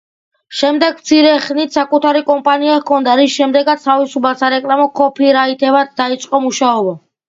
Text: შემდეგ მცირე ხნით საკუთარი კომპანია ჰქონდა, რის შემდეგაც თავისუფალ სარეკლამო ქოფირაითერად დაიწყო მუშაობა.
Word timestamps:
შემდეგ 0.61 0.95
მცირე 1.01 1.33
ხნით 1.43 1.77
საკუთარი 1.79 2.25
კომპანია 2.31 2.79
ჰქონდა, 2.79 3.15
რის 3.23 3.37
შემდეგაც 3.37 3.87
თავისუფალ 3.93 4.43
სარეკლამო 4.43 4.93
ქოფირაითერად 5.05 5.97
დაიწყო 6.05 6.47
მუშაობა. 6.51 7.03